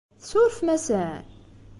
Tsurfem-asen? 0.21 1.23